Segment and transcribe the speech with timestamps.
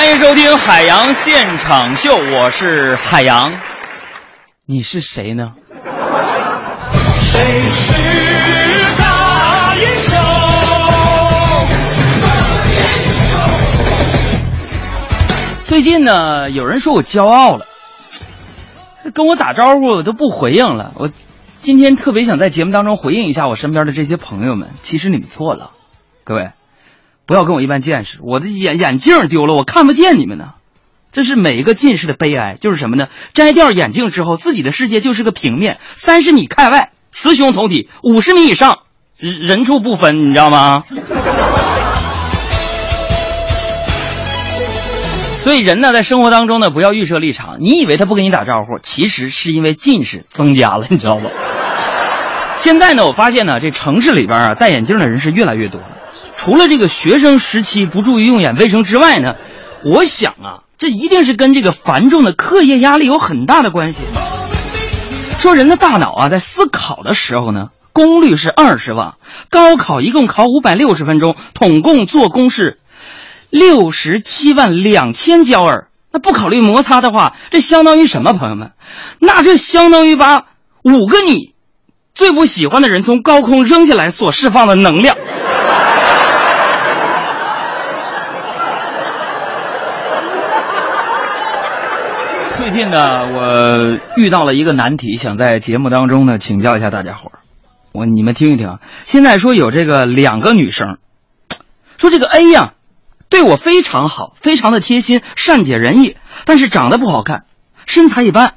[0.00, 3.52] 欢迎收听海洋现场秀，我是海洋，
[4.64, 5.52] 你是谁呢？
[7.20, 7.92] 谁是
[8.96, 10.18] 大英雄？
[15.64, 17.66] 最近呢，有人说我骄傲了，
[19.12, 20.94] 跟我打招呼我都不回应了。
[20.96, 21.10] 我
[21.60, 25.72] 今天特别想在节目当中回应一下我身边的这些朋友们，其实你们错了，
[26.24, 26.52] 各位，
[27.26, 30.54] 不要跟我一般见识，我的眼眼镜丢了，我看不见你们呢。
[31.12, 33.08] 这是每一个近视的悲哀，就是什么呢？
[33.34, 38.80] 摘掉眼镜之后，自己的世界就是个平面，三十米开外，雌雄同体，五十米以上，
[39.16, 40.84] 人人畜不分，你知道吗？
[45.38, 47.56] 所以人呢，在生活当中呢，不要预设立场。
[47.60, 51.30] 你以为他不跟你打招呼，其实是因为近视增加了，你知道吗？
[52.56, 55.86] 现在呢，我发现呢，这城市里边啊，戴眼镜的人是越来越多了。
[56.42, 59.34] 除了这个学生时期不注意用眼卫生之外呢，
[59.84, 64.04] 我想啊，这一定是跟这个繁重的课业压力有很大的关系。
[65.38, 69.16] 说人的大脑啊，在思考的时候呢，功率是二十瓦。
[69.50, 72.78] 高考一共考五百六十分钟，统共做功是
[73.50, 75.88] 六十七万两千焦耳。
[76.10, 78.32] 那不考虑摩擦的话，这相当于什么？
[78.32, 78.70] 朋友们，
[79.18, 80.46] 那这相当于把
[80.84, 81.52] 五个你
[82.14, 85.18] 最不喜欢的人从高空扔下来所释放的能量。
[92.70, 97.32] 最近呢，我遇到了一个难题，想在节目当中呢请教一下大家伙。
[97.90, 100.98] 我你们听一听，现在说有这个两个女生，
[101.98, 102.74] 说这个 A 呀，
[103.28, 107.44] 对我非常好，非常的贴心，善解人意，但是长得不好看，
[107.86, 108.54] 身材一般，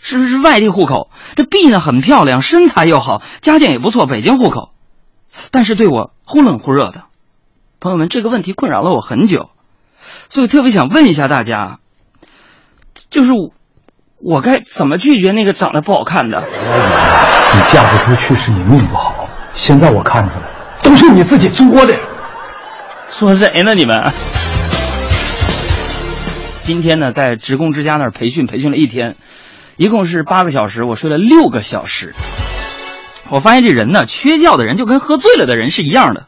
[0.00, 1.08] 是是外地户口。
[1.34, 4.72] 这 B 呢很漂亮，身材又好，家境也不错，北京户口，
[5.50, 7.04] 但是对我忽冷忽热的。
[7.80, 9.48] 朋友们，这个问题困扰了我很久，
[10.28, 11.78] 所以特别想问一下大家。
[13.16, 13.32] 就是
[14.18, 16.38] 我该怎么拒绝那个长得不好看的？
[16.38, 20.50] 你嫁不出去是你命不好，现在我看出来了，
[20.82, 21.96] 都是你自己作的。
[23.08, 23.74] 说谁呢？
[23.74, 24.12] 你们？
[26.60, 29.16] 今天呢，在职工之家那儿培训，培训了一天，
[29.78, 32.12] 一共是八个小时，我睡了六个小时。
[33.30, 36.26] 我发现这人呢，缺觉的人就跟喝醉了的人是一样的，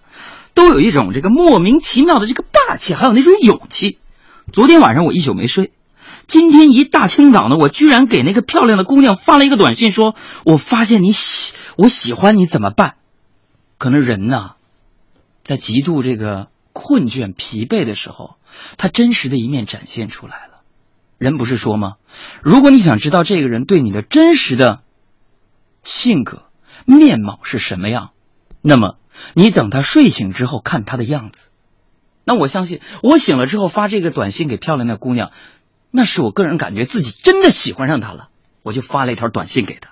[0.55, 3.99] 都有一种这个莫名其妙的这个霸气，还有那种勇气。
[4.55, 5.71] 昨天晚上我一宿没睡。
[6.29, 12.97] 今天一大清早呢，我居然给那个漂亮的姑娘发了一个短信，说：“我发现你喜，我喜欢你，怎么办？”
[13.79, 14.57] 可能人呐，
[15.43, 18.37] 在极度这个困倦、疲惫的时候，
[18.77, 20.61] 他真实的一面展现出来了。
[21.17, 21.95] 人不是说吗？
[22.43, 24.83] 如果你想知道这个人对你的真实的
[25.83, 26.43] 性格
[26.85, 28.11] 面貌是什么样，
[28.61, 28.97] 那么
[29.33, 31.49] 你等他睡醒之后看他的样子。
[32.25, 35.31] 那我相信，我醒了之后发这个短信给漂亮的姑娘。
[35.91, 38.29] 那是我个人感觉自己真的喜欢上他了，
[38.63, 39.91] 我就发了一条短信给他，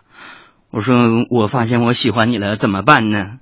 [0.70, 0.96] 我说
[1.30, 3.38] 我发现我喜欢你了，怎么办呢？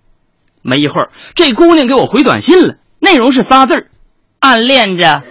[0.62, 3.86] 没一会儿，这姑娘给我回短信了，内容是仨字儿：
[4.38, 5.22] 暗恋着。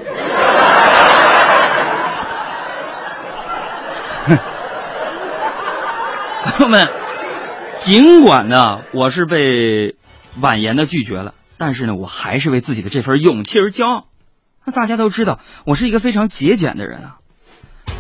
[6.44, 6.88] 朋友们，
[7.76, 9.96] 尽管呢我是被
[10.40, 14.06] 婉言的拒绝了，但是呢我还是为自己的这份勇气而骄傲。
[14.66, 17.18] 那大家都知道，我是一个非常节俭的人啊。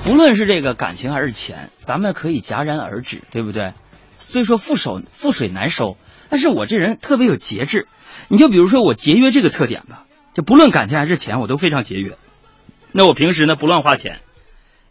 [0.03, 3.73] 不论是这个感情还是钱，咱们可以戛然而止，对不对？
[4.17, 5.97] 虽说覆手覆水难收，
[6.29, 7.87] 但是我这人特别有节制。
[8.29, 12.17] 你就比如说我节约这个特点吧，就不论感情还是钱，我都非常节约。
[12.91, 14.19] 那我平时呢不乱花钱，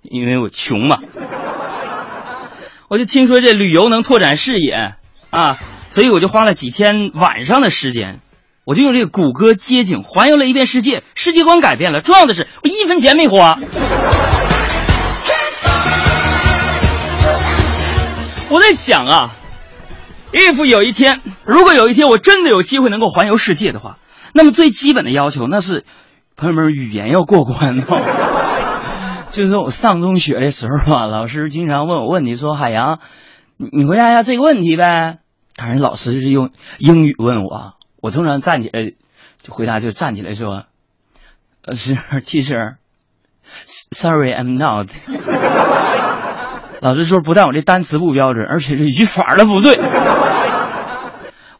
[0.03, 0.99] 因为我穷嘛。
[2.89, 4.95] 我就听说这旅游能拓展视野
[5.31, 8.21] 啊，所以我就花了几天晚上的时间。
[8.65, 12.01] 我就用这个谷歌街景环游了一遍世界，世界观改变了。
[12.01, 13.59] 重要的是，我一分钱没花。
[18.49, 19.35] 我在想啊
[20.33, 23.99] ，if 有一天，如果有一天我真的有机会能够环游世界的话，
[24.33, 25.85] 那么最基本的要求那是，
[26.37, 27.83] 朋友们语言要过关。
[29.33, 33.01] 就是我上中学的时候吧，老师经常问我问题，说海洋，
[33.57, 35.19] 你你回答一下这个问题呗。
[35.57, 37.73] 当然，老师是用英语问我。
[38.03, 38.95] 我通常站起来
[39.43, 40.65] 就回答，就站起来说
[41.63, 42.75] ：“呃，是 teacher，sorry
[44.33, 44.91] I'm not。
[46.83, 49.79] ”老师说不但我这单词不标准，而且这语法都不对。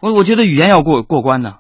[0.01, 1.59] 我我觉得语言要过过关呢。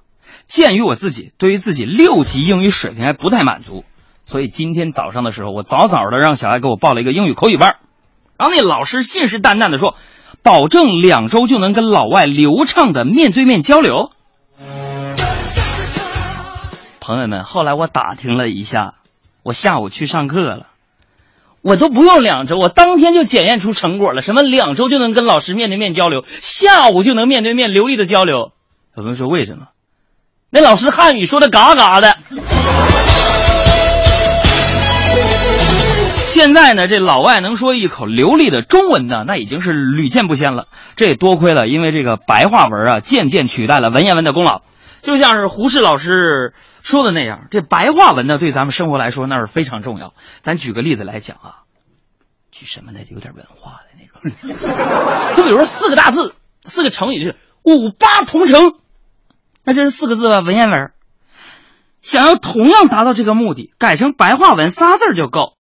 [0.48, 3.84] 鉴于我自己对于自己六级英语水平还不太满足，
[4.24, 7.76] 所以今天早上的时候，我早早的让小艾给我报了一个英语口语班。
[8.36, 9.94] 然后那老师信誓旦旦的说，
[10.42, 14.10] 保证两周就能跟老外流畅的面对面交流。
[17.02, 18.94] 朋友们，后来我打听了一下，
[19.42, 20.68] 我下午去上课了，
[21.60, 24.22] 我都不用两周，我当天就检验出成果了。
[24.22, 28.52] 什么两周就能跟老师面对面交流，下午就能面对面流利的交流？
[28.96, 29.66] 有人说为什么？
[30.48, 32.16] 那老师汉语说的嘎嘎的。
[36.24, 40.68] 现在呢，这老外能说一口流利的中文呢，那已经是屡见不鲜了。
[40.94, 44.62] 这也多亏了，因为这个白话文啊，渐渐取代了文言文的功劳。
[45.02, 50.14] 就像是胡适老师说的那样，这白话文呢，对咱们生活来说那是非常重要。
[50.40, 51.62] 咱举个例子来讲啊，
[52.50, 53.00] 举什么呢？
[53.10, 54.12] 有点文化的那种。
[55.36, 56.34] 就比如说四个大字，
[56.64, 58.74] 四个成语是“五八同城”，
[59.64, 60.92] 那这是四个字吧，文言文。
[62.00, 65.56] 想要同样达到这个目的，改成白话文仨字就够。